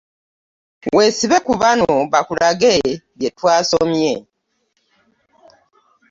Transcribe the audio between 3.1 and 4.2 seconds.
bye twasomye.